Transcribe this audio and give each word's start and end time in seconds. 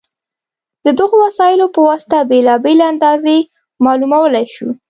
د 0.85 0.87
دغو 0.99 1.15
وسایلو 1.25 1.65
په 1.75 1.79
واسطه 1.87 2.17
بېلابېلې 2.31 2.85
اندازې 2.93 3.35
معلومولی 3.85 4.45
شو. 4.53 4.67